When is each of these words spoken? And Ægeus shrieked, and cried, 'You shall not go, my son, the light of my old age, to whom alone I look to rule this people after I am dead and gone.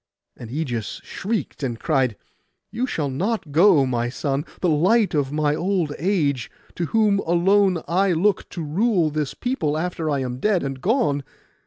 And 0.35 0.49
Ægeus 0.49 0.99
shrieked, 1.03 1.61
and 1.61 1.79
cried, 1.79 2.15
'You 2.71 2.87
shall 2.87 3.11
not 3.11 3.51
go, 3.51 3.85
my 3.85 4.09
son, 4.09 4.45
the 4.59 4.67
light 4.67 5.13
of 5.13 5.31
my 5.31 5.53
old 5.53 5.93
age, 5.99 6.49
to 6.77 6.85
whom 6.87 7.19
alone 7.19 7.83
I 7.87 8.13
look 8.13 8.49
to 8.49 8.63
rule 8.63 9.11
this 9.11 9.35
people 9.35 9.77
after 9.77 10.09
I 10.09 10.21
am 10.21 10.39
dead 10.39 10.63
and 10.63 10.81
gone. 10.81 11.23